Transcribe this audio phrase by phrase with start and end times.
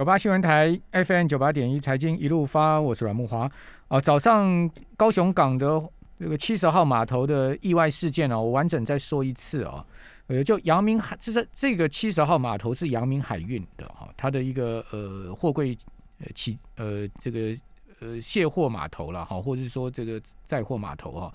[0.00, 3.46] 九八新闻台 FM 九八点一财经一路发，我是阮木华。
[3.88, 5.78] 哦，早上高雄港的
[6.18, 9.84] 这个七十号码头的意外事件呢，我完整再说一次啊。
[10.28, 15.76] 呃，就阳明海，这是这个七十号码头是阳明海运的哈，它的一个呃货柜
[16.20, 17.54] 呃起呃这个
[18.00, 21.34] 呃卸货码头了哈，或者是说这个载货码头哈。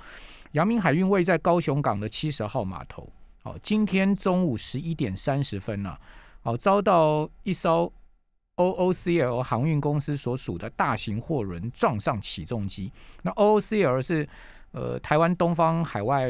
[0.53, 3.07] 阳明海运位在高雄港的七十号码头。
[3.43, 5.95] 好，今天中午十一点三十分呢，
[6.41, 7.93] 好遭到一艘
[8.57, 12.91] OOCL 航运公司所属的大型货轮撞上起重机。
[13.21, 14.27] 那 OOCL 是
[14.71, 16.29] 呃台湾东方海外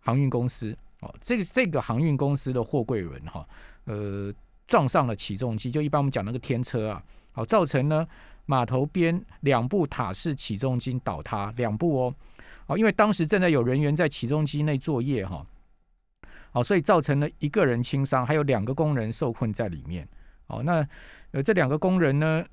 [0.00, 3.46] 航运公司哦，这个这个航运公司的货柜轮哈，
[3.84, 4.32] 呃
[4.66, 8.06] 撞上了起重机，就一般我们讲那个天车啊，好造成呢
[8.46, 12.14] 码头边两部塔式起重机倒塌，两部哦，
[12.66, 15.46] 哦因为当时正在有人员在起重机内作业哈。
[16.52, 20.08] 哦，所以造成了一个人轻伤，还有两个工人受困在里面。
[20.48, 20.86] 哦，那
[21.32, 22.44] 呃，这两个工人呢，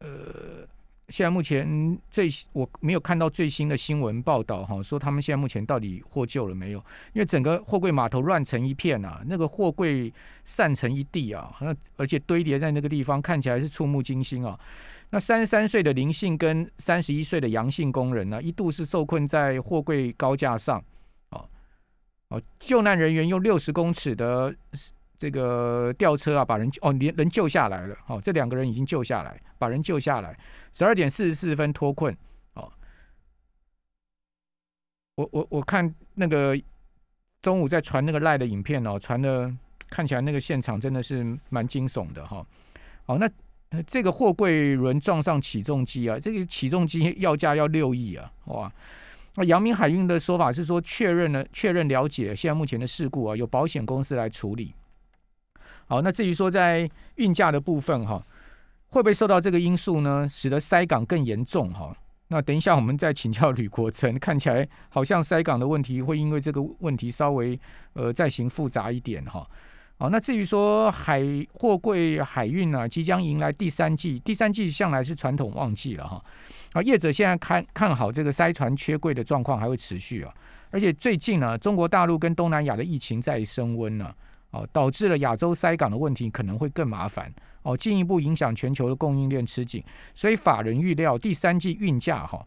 [0.00, 0.66] 呃，
[1.08, 6.78] 现在目前最我没有看到最新的新闻报道哈，说他们现在目前到底获救了没有？
[7.12, 10.12] 因为整个货柜码头乱成一片啊，那个货柜
[10.44, 14.58] 散成一地啊，那而且堆叠在那个地方，看起来是触目惊心啊。
[15.10, 20.84] 那三十三岁的林姓跟三十一岁的杨姓工人呢，一度是受困在货柜高架上。
[21.30, 21.48] 哦
[22.28, 24.54] 哦，救难人员用六十公尺的
[25.18, 27.96] 这个吊车啊，把人哦连人救下来了。
[28.06, 30.38] 哦，这两个人已经救下来，把人救下来。
[30.72, 32.16] 十二点四十四分脱困。
[32.54, 32.70] 哦，
[35.16, 36.56] 我我我看那个
[37.42, 39.52] 中午在传那个赖的影片哦，传的
[39.90, 42.46] 看起来那个现场真的是蛮惊悚的哈。
[43.04, 43.28] 好，那
[43.86, 48.72] 这个货柜轮撞上起重机啊，这个起重机要价要六亿啊，哇！
[49.34, 54.74] 那阳明海运的说法是说，确认了确认了解现在目前的事故啊，由保险公司来处理。
[55.88, 58.22] 好，那至于说在运价的部分哈，
[58.90, 61.92] 会不会受到这个因素呢，使得塞港更严重哈？
[62.28, 67.58] 那等一下我们再请教吕国成，看起来好像塞港的问题会因为这个问题稍微
[67.94, 69.48] 呃再行复杂一点哈。
[69.96, 71.22] 好，那至于说海
[71.54, 76.22] 货柜海运呢，即将迎来第三季，第三季向来是传统旺季了哈。
[76.74, 80.30] 啊，业者现在看看好这个塞船缺柜的状况还会持续啊，
[80.70, 84.14] 而且最近呢，中国大陆跟东南亚的疫情在升温呢，
[84.50, 87.32] 哦，导致了亚洲塞港的问题可能会更麻烦
[87.62, 89.82] 哦，进一步影响全球的供应链吃紧，
[90.14, 92.44] 所以法人预料第三季运价哈，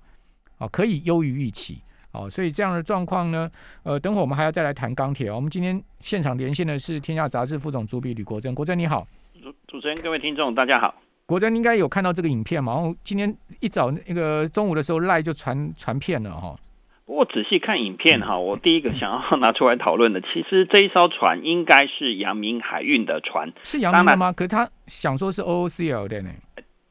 [0.57, 1.81] 哦可以优于预期。
[2.13, 3.49] 哦，所以这样的状况呢，
[3.83, 5.31] 呃，等会我们还要再来谈钢铁。
[5.31, 9.07] 我们今天现场连线的是《天下杂志》副总主笔吕国珍，国珍你好。
[9.41, 10.93] 主主持人，各位听众，大家好。
[11.25, 12.73] 国珍应该有看到这个影片嘛？
[12.73, 16.53] 然后今天一早那个中午的时候，赖就传传片了哈。
[16.53, 16.70] 不
[17.15, 24.31] 过仔细看影片哈，我第一个想要拿出来讨论的，其实这一艘船应该是阳明海运的船，是阳明的吗？
[24.31, 26.29] 可是他想说是 OOCL 的呢。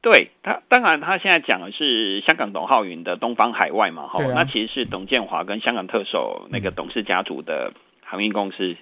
[0.03, 8.77] 对他，当然他现在讲的是香港董浩云的东方海外嘛，哈，那其实是董建华跟香港特首那个董事家族的航运公司，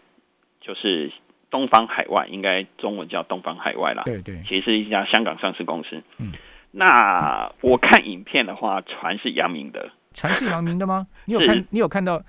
[0.60, 1.10] 就是
[1.50, 4.04] 东方海外，应该中文叫东方海外啦。
[4.04, 6.04] 对对，其实是一家香港上市公司。
[6.18, 6.32] 嗯，
[6.70, 11.06] 那我看影片的话，船是阳明的，船是阳明的吗？
[11.26, 11.64] 你有看？
[11.70, 12.20] 你有看到？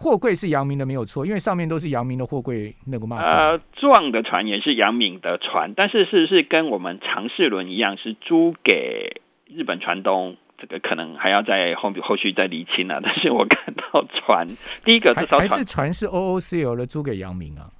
[0.00, 3.16] 货柜是阳明的没有错，因为上面都是阳明的货柜那个嘛。
[3.20, 10.36] 呃，撞的船也是阳明的船，但是是不是跟我们长世轮一样是租给日本船东？
[10.56, 13.00] 这个可能还要在后后续再厘清啊。
[13.02, 14.46] 但是我看到船，
[14.84, 17.70] 第一个这艘船是船是 OOCL 的租给阳明啊。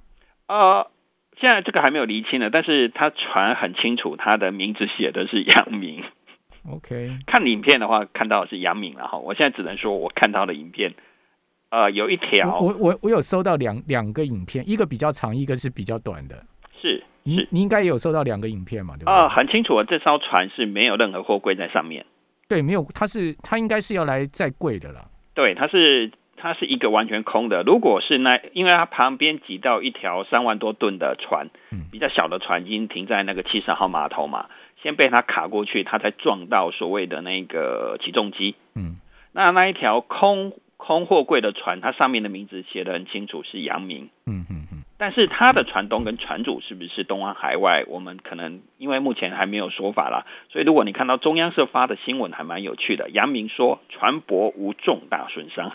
[0.47, 0.91] 呃，
[1.39, 6.03] 现在这个还没有厘清呢，但是他船很清楚，他的名字写的是阳明。
[6.67, 9.17] OK，看影片的话看到是杨敏了哈。
[9.17, 10.93] 我现在只能说我看到的影片。
[11.71, 16.43] 呃，有一条，我我我有收到两两个影片，一个比较长，一个是比较短的。
[16.81, 18.97] 是，你你应该也有收到两个影片嘛？
[18.97, 19.13] 对吧？
[19.13, 22.07] 啊，很清楚啊，这艘船是没有任何货柜在上面。
[22.47, 25.11] 对，没有，它是它应该是要来载柜的了。
[25.35, 27.61] 对，它是它是一个完全空的。
[27.61, 31.51] 如果是那，因为它旁边挤到一条三万多吨的船，
[31.91, 34.47] 比较小的船已经停在那个七十号码头嘛，
[34.81, 38.55] 先被它卡过去，它才撞到所谓的那个起重机。
[38.75, 38.97] 嗯，
[39.33, 40.53] 那那一条空。
[40.81, 44.09] 空货柜的船，它上面的名字写的很清楚，是阳明。
[44.25, 44.81] 嗯嗯嗯。
[44.97, 47.83] 但是它的船东跟船主是不是东安海外？
[47.89, 53.09] 我们可能因为目前还没有说法啦，所以如果你看到中央社发的新闻，还蛮有趣的。
[53.09, 55.69] 杨明说船舶无重大损伤。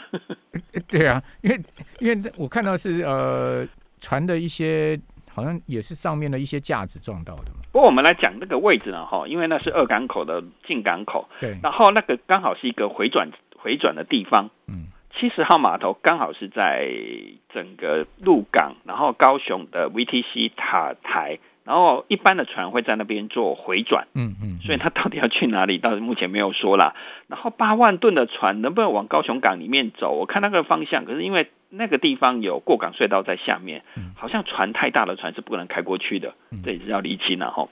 [0.88, 1.60] 对啊，因为
[2.00, 3.68] 因为我看到是呃
[4.00, 4.98] 船的一些
[5.34, 7.58] 好像也是上面的一些架子撞到的嘛。
[7.72, 11.28] 不过我们来讲那个位置呢，哈，因为那是二港口的进港口。
[11.40, 11.58] 对。
[11.62, 14.50] 然后那个刚好是一个回转回转的地方。
[14.68, 14.86] 嗯。
[15.16, 16.90] 七十号码头刚好是在
[17.52, 26.94] 整个鹿港，然后高雄的 VTC 塔台然后一般的船会在那边做回转，嗯嗯，所以它到底要去哪里，到目前没有说啦。
[27.26, 30.12] 然后八万吨的船能不能往高雄港里面走？
[30.12, 33.82] 我看那个方向，可是因为那个地方有过港隧道在下面，
[34.14, 37.66] 好像船太大的船是不可能开过去的，这也是要厘清了哈。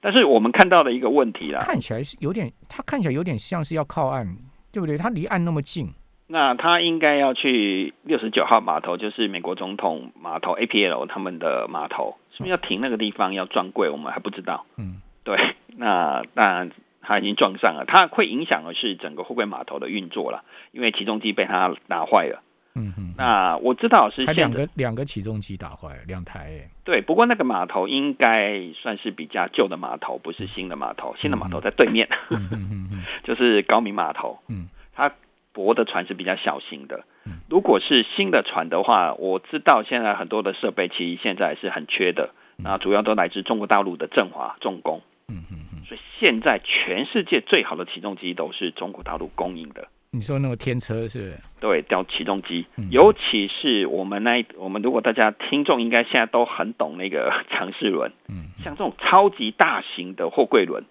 [0.00, 4.26] 但是我们看到的一个问题啦，看起来是有点，它看起来有点像是要靠岸，
[4.72, 4.98] 对不对？
[4.98, 5.88] 它离岸那么近。
[6.28, 13.88] 那他应该要去六十九号码头，就是美国总统码头 APL 他们的码头，是不是要停那个地方要撞柜？
[13.88, 14.66] 我们还不知道。
[14.76, 22.42] 嗯，对，那当然他已经撞上了，它会影响的是整个货柜码头的运作了，因为起重机被他打坏了。
[22.74, 26.68] 嗯嗯，那我知道是两个两个起重机打坏两台。
[26.84, 31.16] 对，不过那个码头应该算是比较旧的码头，不是新的码头。
[31.18, 34.38] 新的码头在对面，嗯嗯嗯， 就是高明码头。
[34.48, 35.10] 嗯，它。
[35.56, 37.02] 泊的船是比较小型的，
[37.48, 49.88] 如果是新的船的话，我知道现在很多的设备其实现在是很缺的，那主要都来自中国大陆的振华重工，嗯嗯嗯，所以现在全世界最好的起重机都是中国大陆供应的。
[50.12, 51.36] 你说那个天车是？
[51.60, 60.84] 对，叫起重机，尤其是我们那我们如果大家听众应该现在都很懂那个 长式轮，嗯，像这种超级大型的货柜轮。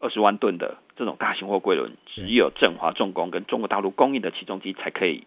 [0.00, 5.26] 二十万吨的这种大型货柜轮，只有振华重工跟中国大陆供应的起重机才可以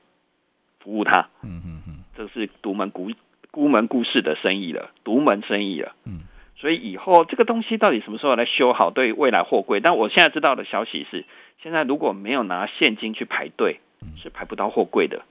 [0.84, 1.30] 服务他。
[1.44, 3.12] 嗯嗯嗯，这是独门孤
[3.52, 5.94] 孤门故事的生意了，独门生意了。
[6.06, 6.22] 嗯，
[6.58, 9.80] 所以以后这个东西到底什么时候来修好，对未来货柜？
[9.80, 11.26] 但我现在知道的消息是，
[11.62, 13.80] 现在如果没有拿现金去排队，
[14.22, 15.22] 是排不到货柜的。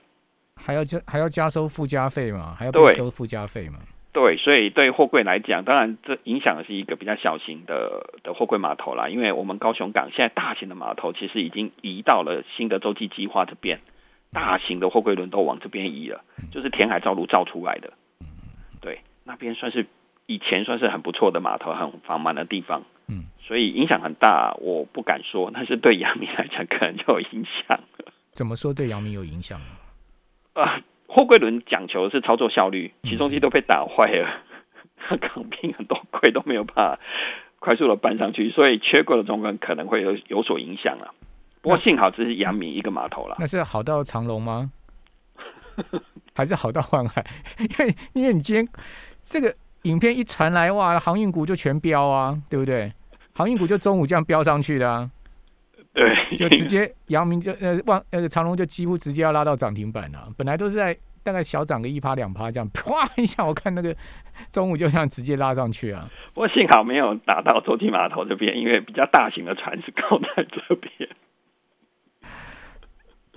[0.55, 2.55] 还要加还要加收附加费嘛？
[2.57, 3.79] 还要收附加费嘛？
[4.13, 9.07] 对，所以对货柜来讲，当然这影响的是一个比较小型的的货柜码头啦。
[9.07, 13.79] 因为我们高雄港现在大型的码头其实已经移到了新的洲际计划这边，
[14.31, 17.93] 大型的货柜轮都往这边移了，就是填海造陆造出来的。
[18.79, 19.85] 对，那边算是
[20.25, 22.83] 以前算是很不错的码头，很繁忙的地方。
[23.07, 27.79] 嗯，所以影响很大，我不敢说，但是对阳明来讲可能就有影响。
[28.31, 29.59] 怎么说对阳明有影响？
[30.53, 30.81] 啊。
[31.13, 34.43] 货柜轮讲求的是操作效率，起重机都被打坏了，
[35.19, 36.99] 港兵很多柜都没有办法
[37.59, 41.13] 快速的搬上去，所以缺柜的状况可能会有有所影响了。
[41.61, 43.35] 不过幸好只是阳明一个码头了。
[43.39, 44.71] 那是好到长隆吗？
[46.33, 47.23] 还是好到万海？
[47.59, 48.67] 因为因为你今天
[49.21, 49.53] 这个
[49.83, 52.91] 影片一传来，哇，航运股就全飙啊，对不对？
[53.33, 55.09] 航运股就中午这样飙上去的啊。
[55.93, 63.93] 对，就直接阳明就呃万呃长隆就几乎直接要拉到涨停板了，本来都是在大概小涨个一趴两趴这样，啪一下，我看那个
[64.51, 66.09] 中午就像直接拉上去啊。
[66.33, 71.09] 不过幸好没有打到洲际码头这边，因为比较大型的船是靠在这边。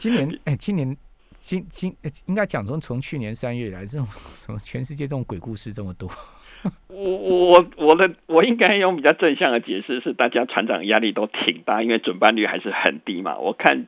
[0.05, 0.95] 今年哎，今年
[1.39, 1.97] 今今
[2.27, 6.07] 应该讲从从去年三月以来，这种什么全世界这种鬼故事这么多。
[6.89, 13.39] 我我我的我应该用比较正向的解释，是大家船长压力都挺大，因为准班率还是很低嘛。
[13.39, 13.87] 我看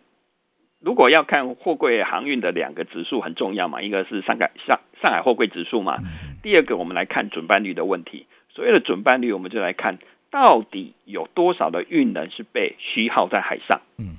[0.80, 5.98] 如果要看货柜航运的两个指数很重要嘛，一个是上海上上海货柜指数嘛，
[6.42, 8.24] 第二个我们来看准班率的问题。
[8.48, 9.98] 所谓的准班率，我们就来看
[10.30, 13.82] 到底有多少的运能是被虚耗在海上。
[13.98, 14.16] 嗯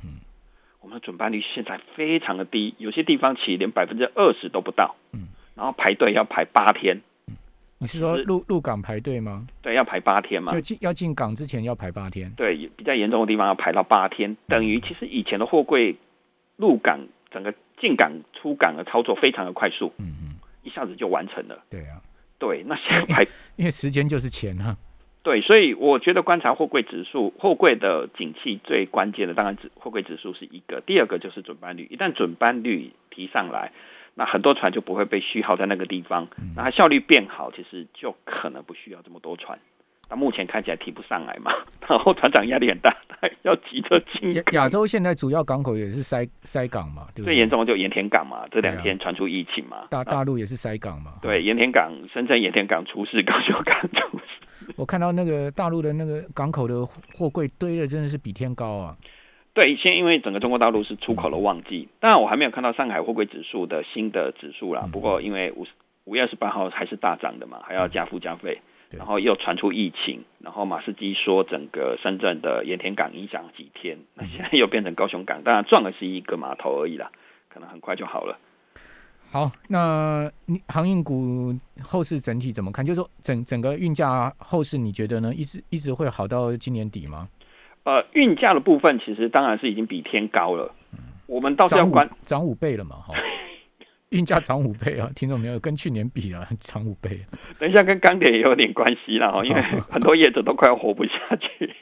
[0.99, 4.95] 准班率现在非常的低，有些地方其实连百分之二十都不到。
[5.13, 7.01] 嗯，然后排队要排八天。
[7.79, 9.45] 你是说入入港排队吗？
[9.61, 10.51] 对，要排八天嘛。
[10.51, 12.31] 就进要进港之前要排八天。
[12.35, 15.95] 对，比较严重的地方要排到八天，等于其实以前的货柜
[16.55, 21.63] 入港整个进港出港的操作非常的快速，嗯嗯，一下子就完成了。
[21.69, 22.01] 对啊，
[22.39, 24.75] 对，那现在排，因为时间就是钱啊。
[25.27, 33.73] 对，所以我觉得观察货柜指数，货柜的景气最关键的当然指货柜指数是一个，第二个就是准班率，一旦准班率提上来。
[34.15, 39.59] 那很多船就不会被虚耗在那个地方，那它效率变好，其实就可能不需要这么多船。
[40.09, 41.51] 那目前看起来提不上来嘛，
[41.85, 42.95] 然后船长压力很大，
[43.41, 44.33] 要急着进。
[44.33, 47.25] 亚亚洲现在主要港口也是塞塞港嘛，对不对？
[47.25, 49.87] 最严重的就盐田港嘛，这两天传出疫情嘛。
[49.89, 51.15] 大大陆也是塞港嘛。
[51.21, 54.46] 对，盐田港、深圳盐田港出事，高雄港出事。
[54.75, 58.97] 我看到那个大陆的那个港口的货柜堆的真的是比天高啊。
[59.53, 64.87] 对，现因为整个中国大陆是出口的旺季，当然我还没有看到上海货柜指数的新的指数啦。
[64.91, 65.65] 不过因为五
[66.03, 77.11] 五月二十八号还是大涨的嘛，还要加附加费，然后又传出疫情，然后马士基说整个深圳的盐田港影响几天，那现在又变成高雄港，当然撞的是一个码头而已啦，
[77.49, 78.37] 可能很快就好了。
[79.29, 82.83] 好，那你航运股后市整体怎么看？
[82.85, 85.33] 就是说整整个运价后市，你觉得呢？
[85.33, 87.27] 一直一直会好到今年底吗？
[87.83, 90.73] 呃，运价的部分其实当然是已经比天高了。
[91.27, 92.95] 我们到要关涨五倍了嘛？
[92.95, 93.13] 哈，
[94.09, 95.09] 运价涨五倍啊！
[95.13, 95.59] 听众没有？
[95.59, 97.19] 跟去年比啊， 涨五倍。
[97.59, 101.73] 等一下，跟钢铁也有点关系了哦，因为 很多业者都快要活不下去了。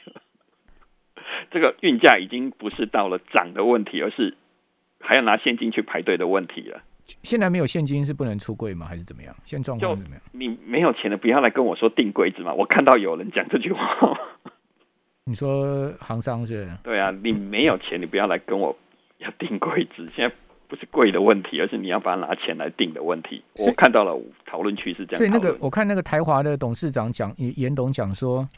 [1.52, 4.36] 这个运价已经不是到了涨的问题，而是
[5.00, 6.82] 还要拿现金去排队的问题了。
[7.22, 8.86] 现在没有现金是不能出柜吗？
[8.86, 9.34] 还是怎么样？
[9.44, 10.22] 现状况怎么样？
[10.32, 12.52] 你没有钱的，不要来跟我说订柜子嘛！
[12.52, 13.80] 我看到有人讲这句话。
[15.24, 16.68] 你说行商是？
[16.82, 18.76] 对啊，你没有钱，你不要来跟我
[19.18, 20.08] 要订柜子。
[20.14, 20.34] 现在
[20.68, 23.42] 不是贵的问题，而是你要把它拿钱来订的问题。
[23.58, 25.18] 我看到了讨论区是这样。
[25.18, 28.48] 所以那个我看那个台华的董事长讲严董讲说，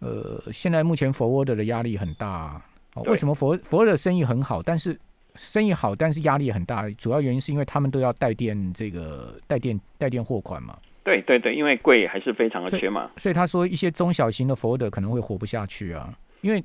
[0.00, 2.60] 呃，现在目前 Forward 的压力很大。
[3.06, 4.98] 为什么 For Forward 的生意很好，但是？
[5.38, 6.90] 生意好，但是压力也很大。
[6.90, 10.76] 主要原因是因为他们都要带电，这个带电带电货款嘛。
[11.04, 13.10] 对对对，因为贵还是非常的缺嘛。
[13.16, 16.12] 所以他说一些中小型的 Ford 可能会活不下去啊。
[16.42, 16.62] 因为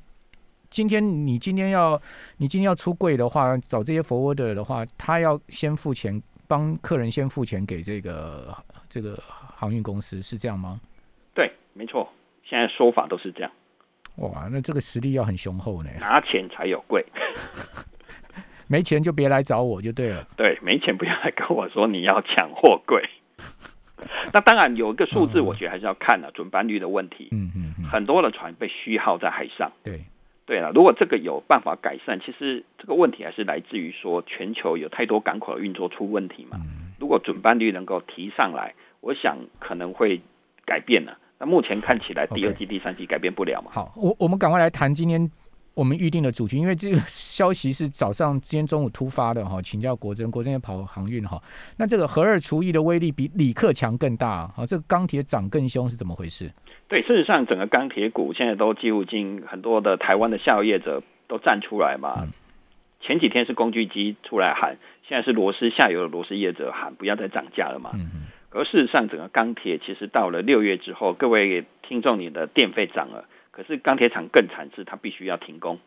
[0.70, 2.02] 今天你今天要
[2.38, 8.54] 你今天要出柜的话，找这些 Ford 的话，他要先付钱，帮客人先付钱给这个
[8.90, 9.18] 这个
[9.56, 10.82] 航运公司，是这样吗？
[11.34, 12.12] 对，没错，
[12.44, 13.52] 现在说法都是这样。
[14.18, 15.90] 哇，那这个实力要很雄厚呢。
[16.00, 17.06] 拿钱才有贵。
[18.68, 20.28] 没钱就别来找我就对了。
[20.38, 23.04] 对，没钱不要来跟我说你要抢货柜。
[24.34, 27.30] 那当然有一个数字，我觉得还是要看的准班率的问题。
[27.32, 27.86] 嗯嗯。
[27.86, 29.72] 很多的船被虚耗在海上。
[29.84, 30.02] 对。
[30.46, 36.58] 对了，如果这个有办法改善，其实这个问题还是来自于说全球有太多港口的运作出问题嘛。
[36.62, 36.92] 嗯。
[37.00, 40.22] 如果准班率能够提上来，我想可能会
[40.66, 41.18] 改变了。
[41.40, 43.72] 那目前看起来，第二季、第三季改变不了嘛。
[43.72, 45.32] 好，我我们赶快来谈今天。
[45.76, 51.42] 我们预定的主题，因为这个消息是早上今天中午突发的哈，请教国珍，国珍也跑航运哈。
[51.78, 56.52] 那这个核二除役的威力比李克强更大啊，这个钢铁涨更凶是怎么回事？
[56.88, 62.28] 对，事实上整个钢铁股现在都几乎经很多的台湾的下游业者都站出来嘛。
[63.02, 64.78] 前几天是工具机出来喊，
[65.08, 67.90] 现在是螺丝下游的螺丝业者喊不要再涨价了嘛。
[67.96, 68.28] 嗯嗯。
[68.52, 73.26] 而事实上，整个钢铁其实到了六月之后，各位听众，你的电费涨了。
[73.54, 75.80] 可是钢铁厂更惨，是它必须要停工，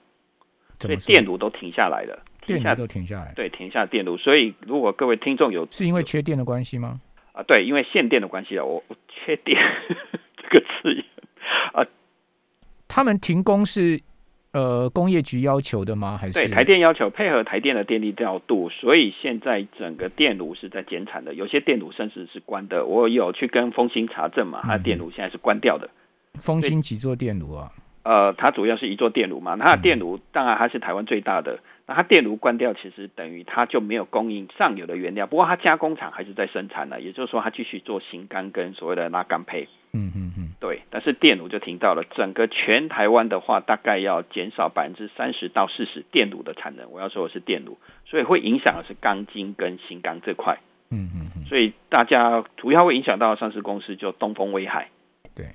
[0.78, 4.16] 所以电炉都停下来了，电炉都停下来，对，停下电炉。
[4.16, 7.00] 所以如果各位听众有，是因为缺电的关系吗？
[7.32, 9.60] 啊，对，因为限电的关系啊，我缺电
[10.40, 11.04] 这个词
[11.72, 11.84] 啊，
[12.86, 14.00] 他们停工是
[14.52, 16.16] 呃工业局要求的吗？
[16.16, 22.86] 还是对台电要求配合台电的电力调度，所以现在整个电炉是在减产的，有些电炉甚至是关的。
[22.86, 25.90] 我有去跟风兴查证嘛，它电炉现在是关掉的。
[26.40, 27.70] 丰兴几座电炉啊？
[28.02, 29.56] 呃，它主要是一座电炉嘛。
[29.56, 31.58] 它的电炉当然还是台湾最大的。
[31.88, 35.26] 那它电炉关掉，其实等于它就没有供应上游的原料。
[35.26, 39.68] 不过它加工厂还是在生产的，也就是说它继续做型钢跟所谓的拉钢配。
[39.92, 40.50] 嗯嗯嗯。
[40.60, 42.04] 对，但是电炉就停到了。
[42.14, 46.90] 整个全台湾的话，大概要减少百分之三十到四十电炉的产能。
[46.92, 50.58] 我要说的是电炉，所以会影响的是钢筋跟型钢这块。
[50.90, 51.44] 嗯嗯嗯。
[51.44, 54.88] 所以大家主要会影响到上市公司就东风威海。
[55.34, 55.46] 对。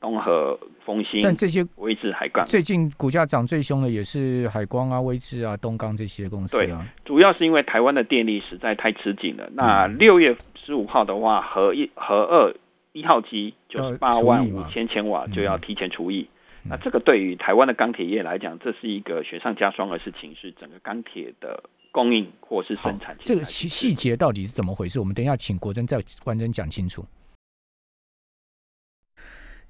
[0.00, 6.86] 东和、丰兴，但这些威智、海钢最近股价涨最凶的也是海光啊、威智啊、东钢这些公司啊。
[7.04, 9.48] 主要是因为台湾的电力实在太吃紧了。
[9.54, 12.54] 那六月十五号的话，核一、核二
[12.92, 16.28] 一号机九十八万五千千瓦就要提前除役。
[16.62, 23.16] 那这个对于台湾的钢铁业来讲，这是一个雪上加霜的事情，是整个钢铁的供应或是生产。
[23.22, 25.00] 这个细细节到底是怎么回事？
[25.00, 27.04] 我们等一下请国珍再完整讲清楚。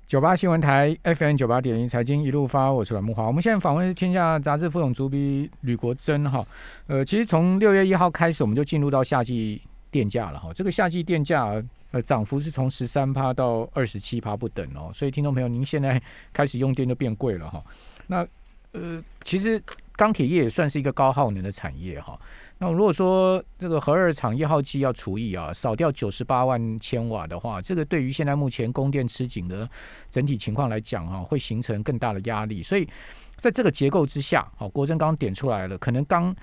[0.09, 3.27] 九八新闻台 FM 九八点一财经一路发，我是阮木华。
[3.27, 6.43] 我们现在访问天下杂志副总主笔吕国珍哈。
[6.87, 9.61] 呃，其实从六月一号开始，我们就进入到夏季
[9.91, 10.51] 电价了哈。
[10.55, 14.91] 这个夏季电价呃涨幅是从十三趴到二十七趴不等哦。
[14.95, 16.01] 所以听众朋友，您现在
[16.33, 17.63] 开始用电就变贵了哈。
[18.07, 18.27] 那
[18.73, 19.63] 呃，其实
[19.95, 22.19] 钢铁业也算是一个高耗能的产业哈。
[22.59, 29.69] 那如果说这个核二厂一号机要除以啊，少掉九十八万千瓦的话，这个对于现在目前供电吃紧的
[30.11, 32.63] 整体情况来讲啊，会形成更大的压力。
[32.63, 32.89] 所以
[33.37, 36.35] 在这个结构之下，好，国珍刚刚点出来了，可能刚。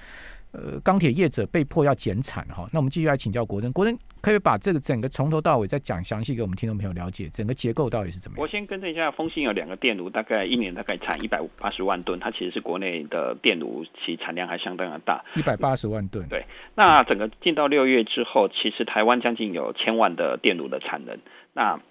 [0.55, 8.41] 呃，钢铁业者被迫要减产哈，那我们继续来请教国珍，国珍可以把这个整个从头到尾再讲详细给我们听众朋友了解，整个结构到底是怎么样？
[8.41, 16.25] 我先更正一下，丰兴有两个电炉，大概一年大概产一百八十万吨，它其实是国内的电炉，其产量还相当的大，一百八十万吨。
[16.29, 16.45] 对，
[16.75, 21.19] 那整个进到六月之后，其实台湾将近有千万的电炉的产能，
[21.53, 21.81] 那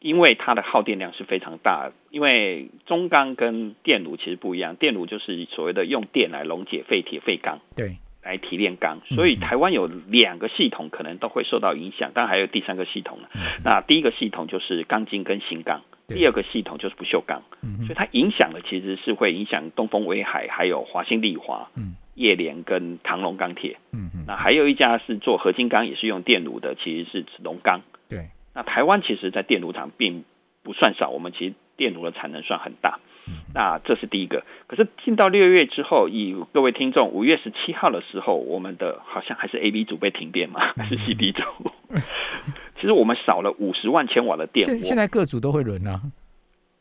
[0.00, 7.60] 因为它的耗电量是非常大，因为中钢跟电炉其实不一样，电炉就是所谓的用电来溶解废铁废钢。
[7.76, 7.98] 对。
[8.24, 13.28] 来提炼钢，所以台湾有两个系统可能都会受到影响，当然还有第三个系统呢。
[13.62, 17.42] 那第一个系统就是钢筋跟新钢，第二个系统就是不锈钢，
[17.86, 21.68] 所以它影响的其实是会影响东风威海还有华兴丽华，
[22.14, 23.76] 叶联跟唐龙钢铁。
[23.92, 27.80] 嗯嗯，那还有一家是做合金钢，也是用电炉的，其实是龙钢。
[28.08, 30.24] 对，那台湾其实，在电炉厂并
[30.62, 33.00] 不算少，我们其实电炉的产能算很大。
[33.54, 34.44] 那这是第一个。
[34.66, 41.42] 可是进到六月之后，以各位听众，五月十七号的时候，我们的好像还是 A、B 组被停电嘛，还 是 C、D 组？
[42.80, 44.66] 其实我们少了五十万千瓦的电。
[44.66, 46.00] 现现在各组都会轮啊。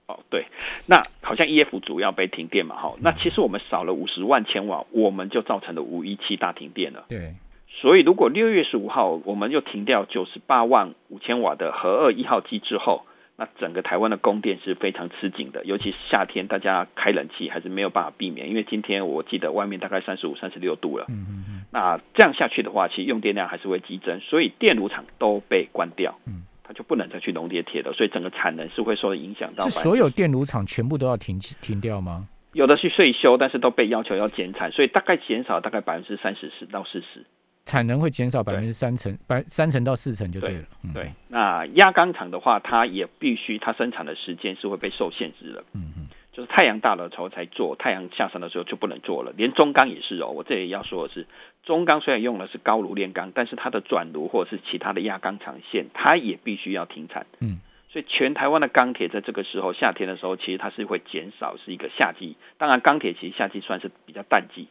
[0.07, 0.45] 哦，对，
[0.89, 2.93] 那好像 E、F 组要被停电嘛，哈。
[2.99, 7.05] 那其实我们少了五十万千瓦，我们就造成了五一七大停电了。
[7.07, 7.35] 对。
[7.69, 18.49] 所以如果六月十五号我们又停掉九十八万五千瓦的核二一号机之后，那整个台湾的供电是非常吃紧的，尤其是夏天，大家开冷气还是没有办法避免。
[18.49, 21.05] 因为今天我记得外面大概三十五、三十六度了。
[21.09, 21.61] 嗯嗯嗯。
[21.71, 26.17] 那这样下去的话，其实用电量还是会激增，所以电炉厂都被关掉。
[26.27, 26.43] 嗯。
[26.65, 29.65] 它就不能再去熔铁铁了，所以整个产能是会受影响到。
[29.65, 32.25] 是所有电炉厂全部都要停停掉吗？
[32.53, 37.25] 有的是税休，但是都被要求要减产，所以大概减少大概百分之三十十到四十。
[37.65, 40.63] 产能会减少百分之三成，百三成到四成就对了。
[40.93, 45.63] 对，那压钢厂的话，它也必须它生产的时间是会被受限制的。
[45.73, 49.33] 嗯嗯，就是太阳大的时候才做，太阳下山的时候就不能做了。
[49.37, 51.25] 连中钢也是哦，我这里要说的是，
[51.63, 57.25] 中钢虽然用的是高炉炼钢，但是它的转炉或者是其他的压钢厂线，它也必须要停产。
[57.39, 62.35] 嗯，所以全台湾的钢铁在这个时候夏天的时候，其实它是会减少，是一个夏季。
[62.57, 64.67] 当然，钢铁其实夏季算是比较淡季。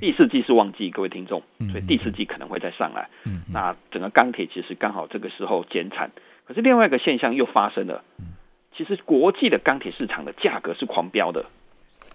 [0.00, 3.08] 第四季是旺季，各位听众，所以第四季可能会再上来。
[3.24, 6.10] 嗯，那整个钢铁其实刚好这个时候减产，
[6.46, 8.02] 可是另外一个现象又发生了。
[8.18, 8.32] 嗯，
[8.76, 11.44] 其实国际的钢铁市场的价格是狂飙的。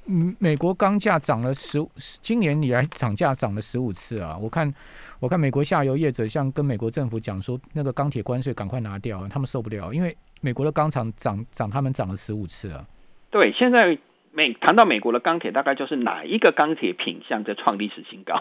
[0.08, 1.80] 嗯，美国钢价涨了十，
[2.22, 4.38] 今年以来涨价涨了十五次啊！
[4.40, 4.72] 我看，
[5.20, 12.86] 我看美国下游业者像跟美国政府讲说，那个钢铁关税赶快拿掉，他们受不了，因为美国的钢厂涨涨，他们涨了十五次啊。
[13.32, 13.98] 对，现在。
[14.39, 18.39] 美谈到美国的钢铁，大概就是哪一个钢铁品相在创历史新高，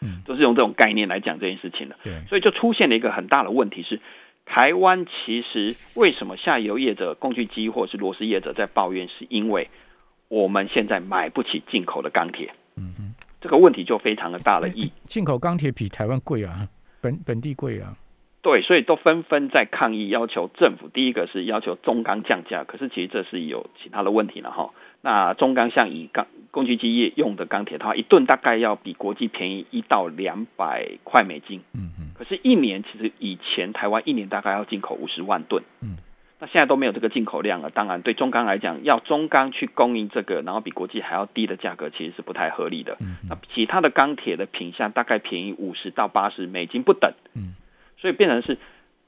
[0.00, 1.96] 嗯， 都是用这种概念来讲这件事情的。
[2.04, 3.98] 对，所以就出现了一个很大的问题是，
[4.46, 9.68] 台湾其实为什么下游业者、工具机或是螺丝业者在抱怨，是因为
[10.28, 12.54] 我们现在买不起进口的钢铁。
[12.76, 14.68] 嗯哼，这个问题就非常的大了。
[14.68, 16.68] 一进口钢铁比台湾贵啊，
[17.00, 17.96] 本本地贵啊。
[18.40, 24.70] 对，所以都纷纷在抗议，要求政府第一个是要求中钢降价，可是其实这是有其他的问题了哈。
[25.04, 31.60] 那中钢像以钢工具机业用的钢铁的话，一吨大概要比国际便宜一到两百块美金。
[31.74, 32.08] 嗯嗯。
[32.16, 35.62] 可是，一年其实以前台湾一年大概要进口五十万吨。
[35.82, 35.98] 嗯。
[36.40, 37.68] 那现在都没有这个进口量了。
[37.68, 42.96] 当然，对中钢来讲，要中钢去供应这个，然后比国际还要低的价格，其实是不太合理的。
[43.00, 43.16] 嗯。
[43.28, 47.12] 那其他的钢铁的品相大概便宜五十到八十美金不等。
[47.34, 47.52] 嗯。
[47.98, 48.56] 所以变成是，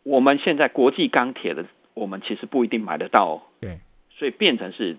[0.02, 3.44] 我们现在国际钢铁的，我们其实不一定买得到。
[3.62, 3.78] 对。
[4.10, 4.98] 所以变成是。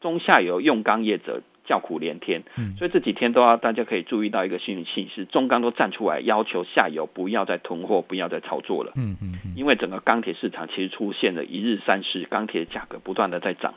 [0.00, 13.74] 中下游用钢业者叫苦连天，嗯，所以这几天都要大家可以注意到一个信息是，中钢都站出来要求下游不要再囤货，不要再炒作了，嗯嗯，因为整个钢铁市场其实出现了一日三市，钢铁价格不断的在涨。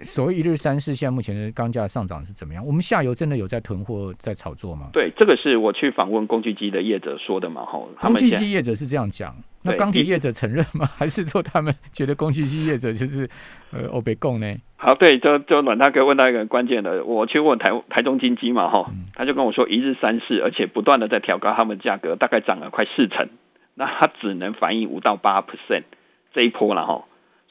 [0.00, 2.64] 所谓一日三市，现在目前的钢价上涨是怎么样？
[2.64, 4.90] 我们下游真的有在囤货、在炒作吗？
[4.92, 10.86] 对，这个是我去访问工具机的业者说的嘛，吼，工具机业者是这样讲，那钢铁业者承认吗？
[10.96, 13.28] 还是说他们觉得工具机业者就是
[13.72, 14.54] 呃欧北共呢？
[14.76, 23.30] 好，对，就就阮大哥问到一个关键的，我去问台台中金机嘛，哈，他就跟我说一日三市，而且不断的在调高他们价格，大概涨了快四成，
[23.74, 25.84] 那他只能反映五到八 percent
[26.34, 27.04] 这一波了，哈。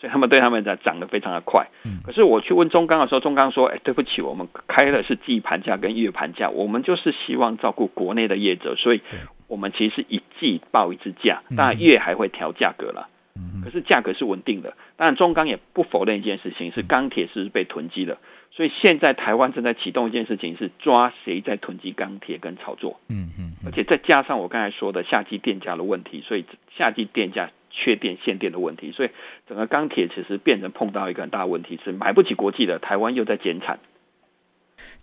[0.05, 9.01] 所以他们对他们的涨得非常的快，嗯，可是我去问中钢的时候，中钢说：“哎，对不起，我们开的是季盘价跟月盘价，我们就是希望照顾国内的业者，所以
[9.47, 14.75] 我们其实是一季报一次价，当然月还会调价格了，嗯，可是价格是稳定的。
[14.95, 18.19] 当然中钢也不否认一件事情，是钢铁是被囤积的，
[18.51, 26.45] 所以现在台湾正在启动一件事情，是抓谁在囤积钢铁跟炒作，嗯嗯，而且再加上我刚才说的夏季电价的问题，所以
[26.77, 29.09] 夏季电价。”缺电限电的问题，所以
[29.47, 32.79] 整个钢铁其实变成碰到一个很大的问题，是买不起国际的。
[32.79, 33.77] 台湾又在减产，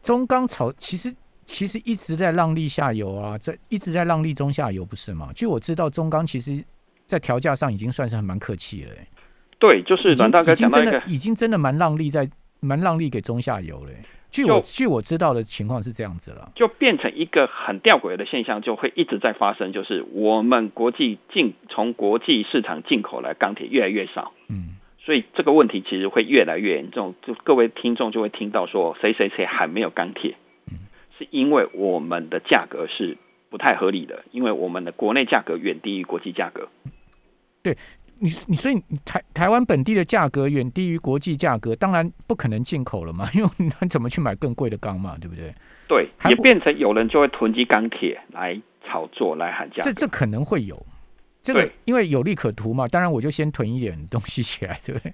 [0.02, 5.30] 中钢炒其实其实一直在让利下游啊，在一直在让利中下游，不是吗？
[5.34, 6.64] 据我知道，中钢其实
[7.04, 8.90] 在调价上已经算是蛮客气了。
[9.58, 12.28] 对，就是阮大哥讲到一个，已经真的蛮让利在
[12.60, 13.90] 蛮让利给中下游了。
[14.32, 27.14] 据我据我知道的情况是这样子了，就变成一个很吊诡的现象，就会一直在发生，就是我们国际进从国际市场进口来钢铁越来越少，嗯，所以这个问题其实会越来越严重。
[27.20, 30.36] 就各位听众就会听到说谁谁谁还没有钢铁，
[30.72, 30.78] 嗯，
[31.18, 33.18] 是因为我们的价格是
[33.50, 36.70] 不太合理的，因为我们的国内价格远低于国际价格。
[37.62, 37.76] 对，
[38.22, 45.52] 你你所以台台湾本地的价格远低于国际价格，当然不可能进口了嘛， 因为你怎么去买更贵的钢嘛，对不对？
[45.88, 48.56] 对，也变成有人就会囤积钢铁来
[48.86, 49.82] 炒作来喊价。
[49.82, 50.76] 这这可能会有，
[51.42, 55.12] 这个因为有利可图嘛，当然我就先囤一点东西起来， 对不对？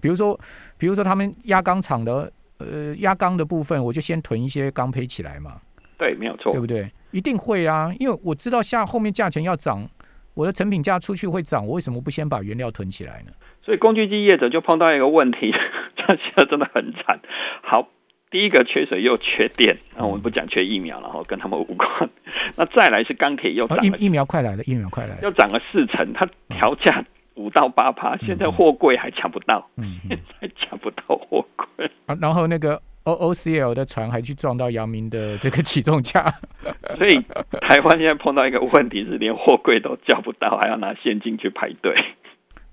[0.00, 0.38] 比如说，
[0.76, 5.60] 比如说他们压钢厂的呃压钢的部分，我就先囤一些钢坯起来嘛。
[5.96, 6.90] 对，没有错，对不对？
[7.12, 9.88] 一定会啊，因为我知道下后面价钱要涨。
[10.34, 13.32] 我的成品价出去会涨，我为什么不先把原料囤起来呢？
[13.62, 15.52] 所以工具机业者就碰到一个问题，
[15.96, 17.20] 这现在真的很惨。
[17.62, 17.88] 好，
[18.30, 22.10] 第一个缺水又缺电，那我们不讲缺疫苗，然后跟他们无关。
[22.56, 30.00] 那再来是钢铁又涨，疫疫苗快来了，疫苗快来了，又涨了四成，它调价五到八趴，现在货柜还抢不到，嗯，
[30.40, 31.90] 还抢不到货柜。
[32.06, 32.80] 啊，然后那个。
[33.04, 36.24] O O C L 的船还去撞到阳明的这个起重架，
[36.96, 37.20] 所以
[37.60, 41.94] 台湾现在碰到一个问题是连货柜都叫不到，还要拿现金去排队。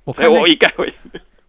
[0.03, 0.93] 我 看我应该会，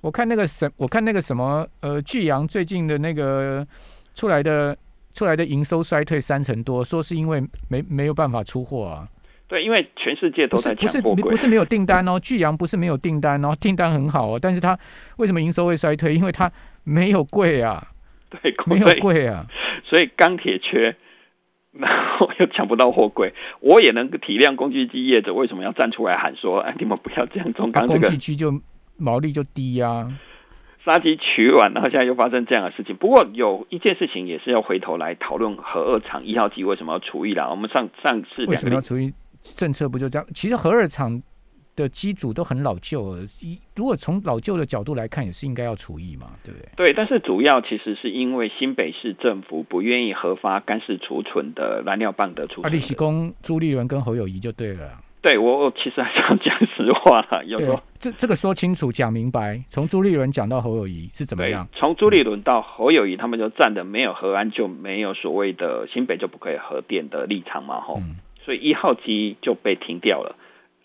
[0.01, 3.67] 我看那个什，我看那个什么，呃，巨阳最近的那个
[4.15, 4.77] 出来的
[5.13, 9.07] 出来的营收衰退三成多，说是因为没没有办法出货啊。
[9.47, 14.79] 对，因为全世界都在不是不是没有订单哦，巨阳不是没有订单哦，订单很好哦，但是它
[15.17, 16.15] 为什么营收会衰退？
[16.15, 16.51] 因为它
[16.85, 17.85] 没有贵啊。
[18.43, 19.47] 对，没有贵啊，
[19.85, 20.97] 所以钢铁缺，
[21.73, 28.53] 然后又抢不到货柜，我也能体谅工具机业者为什么要站出来喊说：“哎，你们不要这样中钢这个工具机就
[28.97, 30.09] 毛利就低呀，
[30.85, 32.95] 杀鸡取卵，然后现在又发生这样的事情。
[32.97, 37.51] 不过有一件事情也是要回头来讨论核二厂一号机为什么要除役了。
[37.51, 39.13] 我们上上次为什么要除役？
[39.43, 40.27] 政策不就这样？
[40.35, 41.23] 其实核二厂。
[41.81, 46.69] 的机组都很老旧，一如果从老旧的角度来看，也是应该要除役嘛，对不对？
[46.77, 52.67] 对，但是主要其实是因为新北市政府不愿意核发干式储存的燃料棒的储存。
[52.67, 54.99] 啊，利息工朱立伦跟侯友谊就对了。
[55.23, 61.69] 对我，我其实还是要讲实话了，有说这这个说清楚、讲明白，从朱立伦讲到侯友谊是怎么样？
[61.75, 68.01] 从朱立伦到侯友谊，他们就站的没有核安就没有所谓的新北就不可以核电的立场嘛，吼，
[68.43, 70.37] 所以一号机就被停掉了。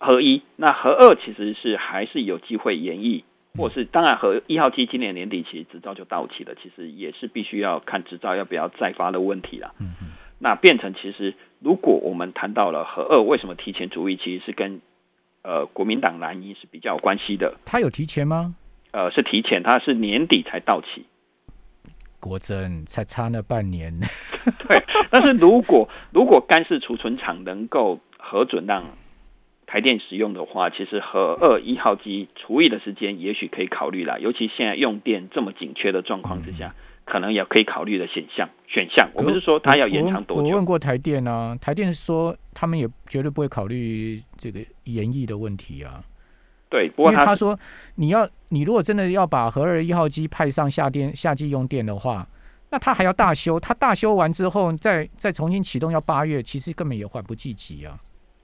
[0.05, 3.25] 合一，那合二其实是还是有机会延役，
[3.57, 9.73] 或是当然和一号机今年年底其实执照就到期了，其实也是必须要看执照要不要再发的问题了。
[9.79, 10.07] 嗯嗯，
[10.39, 14.79] 那变成其实如果我们谈到了合二为什么提前主义，其实是跟
[15.41, 17.55] 呃国民党蓝营是比较有关系的。
[17.65, 18.55] 他有提前吗？
[18.91, 21.05] 呃，是提前，他是年底才到期。
[22.19, 23.93] 国珍才差那半年。
[24.67, 28.83] 对，但是如果如果干式储存厂能够核准让
[29.67, 36.73] 台电使用的话，其实核二一号机除役的时间也许可以考虑了，尤其现在用电这么紧缺的状况之下，
[37.03, 38.47] 可能也可以考虑的选项。
[38.67, 40.43] 选项，我不是说它要延长多久。
[40.43, 46.03] 我问过台电啊，台电说他们也绝对不会考虑这个延役的问题啊。
[46.69, 47.57] 对，不过他说
[47.95, 52.27] 你要你如果真的要把核二一号机派上夏电夏季用电的话，
[52.69, 57.97] 那他还要大修，他大修完之后再再重新启动要八月，其实根本也缓不济急啊。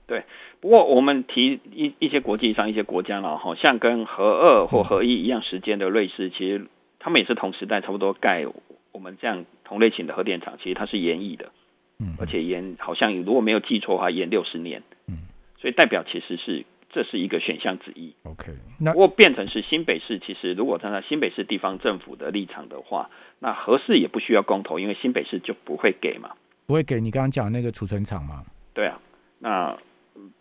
[0.06, 0.24] 对。
[0.60, 6.66] 不过我们提一一些国际上一些国家了哈，像跟核二或核一一样时间的瑞士，其实
[7.00, 8.46] 他们也是同时代差不多盖
[8.92, 11.50] 我们这样同类型的核电厂，其实它是延役的，
[11.98, 15.26] 嗯，而且延好像如果没有记错的话，延六十年，嗯，
[15.58, 18.14] 所以代表其实是这是一个选项之一。
[18.22, 23.10] OK，那不过变成是新北市，其实如果站在新北市地方政府的立场的话，
[23.40, 26.30] 那合适也不需要公投，因为新北市就不会给嘛，
[26.66, 28.44] 不会给你刚刚讲那个储存厂嘛？
[28.72, 29.00] 对啊，
[29.40, 29.76] 那。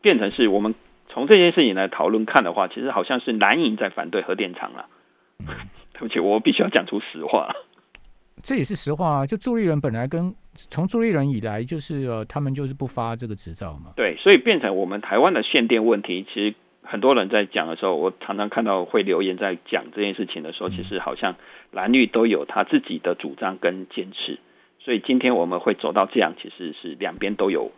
[0.02, 0.76] 变成是我们
[1.10, 4.88] 从这件事情来讨论看的话，其实好像是蓝营在反对核电厂了。
[5.94, 7.54] 对不起，我必须要讲出实话。
[8.42, 9.26] 这也是实话啊！
[9.26, 13.92] 就朱立伦本来跟从朱立伦以来，就是呃，他们就是不发这个执照嘛。
[13.96, 21.36] 对，所以变成我们台湾的限电问题，其实很多人在讲的时候，我常常看到会留言在讲这件事情的时候，其实好像
[21.72, 24.40] 蓝绿都有他自己的主张跟坚持。
[24.80, 27.72] 所以今天我们会走到这样，其实是两边都有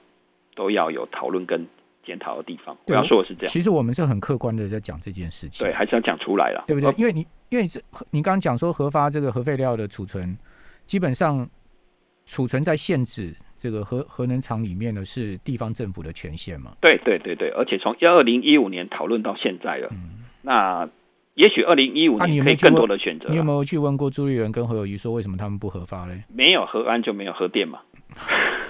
[0.55, 1.67] 都要有讨论跟。
[2.05, 3.51] 检讨的地方，我要说的是这样。
[3.51, 6.93] 其实我们是很客观的在讲这件事情，对，还是要讲出来了，对不对？
[6.97, 10.37] 因为你，因为这，你刚刚讲说核发这个核废料的储存，
[10.85, 11.47] 基本上
[12.25, 16.73] 储存在限制这个核核能厂里面的是地方政府的权限嘛？
[16.81, 19.89] 对对对对，而且从二零一五年讨论到现在了，
[20.41, 20.89] 那
[21.35, 23.27] 也许二零一五年可以更多的选择。
[23.29, 26.23] 你有没有去问过朱立伦跟何友谊说为什么他们不核发嘞？
[26.27, 27.79] 没有核安就没有核电嘛。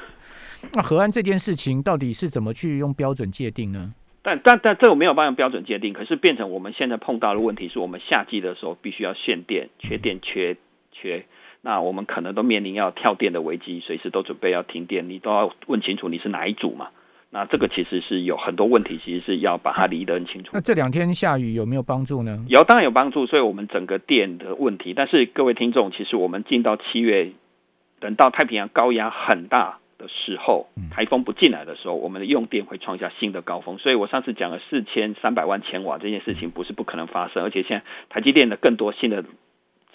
[0.75, 3.93] 那核安这件事情到底是怎么去用标准界定呢？
[4.21, 10.55] 但但但这个没有办法标准界定，可是变成我们现在碰到的问题是我们夏季的时候必须要限电、缺电、缺
[10.91, 11.25] 缺，
[11.61, 16.87] 那我们可能都面临要跳电的危机，随时都准备要停电，你都要问清楚你是哪一组嘛？
[17.31, 20.51] 那这个其实是有很多问题，其实是要把它理得很清楚。
[20.53, 22.45] 那这两天下雨有没有帮助呢？
[22.47, 23.25] 有，当然有帮助。
[23.25, 27.31] 所以我们整个电的问题，但是各位听众，其实我们进到七月，
[27.99, 33.77] 等到太平洋高压很大的时候，台风不进来的时候，我们的用电会创下新的高峰。
[33.77, 39.23] 所以我上次讲了四千三百万千瓦这件事情，不是不可能发生，而且现在台积电的更多新的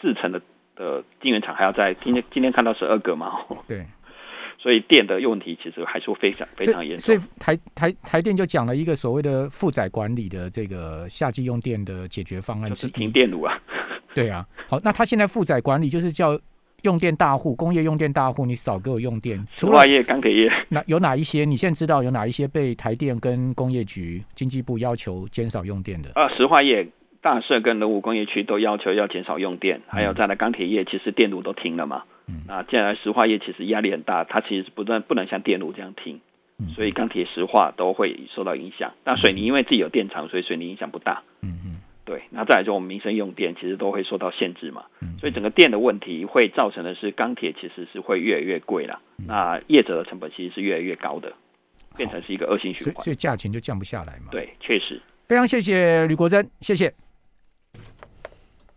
[0.01, 0.41] 制成的
[0.77, 3.33] 的晶圆厂还要在今天今天看到十二个嘛？
[3.67, 3.87] 对。
[4.61, 7.07] 所以电的问题其实还是非常非常严重。
[7.07, 13.57] 所以台台台电就讲了一个所谓的负载管理的这个夏季用电的解决方案，是停电炉啊。
[14.13, 16.37] 对啊，好，那他现在负载管理就是叫
[16.83, 19.39] 用电大户、工业用电大户，你少给我用电。
[19.55, 21.45] 石化业、钢铁业，那有哪一些？
[21.45, 26.11] 你现在知道有哪一些被台电跟工业局、经济部要求减少用电的？
[26.15, 26.87] 啊，石化业。
[27.21, 32.05] 大社跟人武工业区都要求要减少用电，还有在的钢铁业，其实电炉都停了嘛。
[32.29, 36.21] 嗯、啊接下来石化业其实压力很大，它其实是不断不能像电炉这样停，
[36.77, 38.93] 所以钢铁石化都会受到影响。
[39.05, 41.21] 那水泥因为自己有电厂，所以水泥影响不大。
[41.43, 41.68] 嗯嗯，
[42.09, 42.23] 对。
[42.31, 44.87] 那再来说我们民生用电，其实都会受到限制嘛。
[45.21, 48.99] 所以整个电的问题会造成的是钢铁其实是会越来越贵了。
[49.27, 51.31] 那业者的成本其实是越来越高的，
[51.99, 54.29] 变成是一个恶性循环，所以价钱就降不下来嘛。
[54.31, 55.01] 对，确实。
[55.29, 57.08] 非常谢谢吕国珍，谢谢。